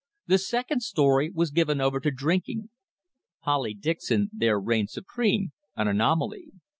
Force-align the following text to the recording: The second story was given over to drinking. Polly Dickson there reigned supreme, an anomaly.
The 0.25 0.39
second 0.39 0.81
story 0.81 1.29
was 1.29 1.51
given 1.51 1.79
over 1.79 1.99
to 1.99 2.09
drinking. 2.09 2.71
Polly 3.43 3.75
Dickson 3.75 4.31
there 4.33 4.59
reigned 4.59 4.89
supreme, 4.89 5.51
an 5.75 5.87
anomaly. 5.87 6.53